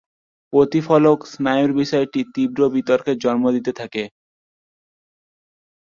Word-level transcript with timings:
প্রতিফলক 0.53 1.19
স্নায়ুর 1.31 1.71
বিষয়টি 1.73 2.19
তীব্র 2.33 2.61
বিতর্কের 2.75 3.17
জন্ম 3.17 3.43
দিতে 3.55 3.71
থাকে। 3.73 4.03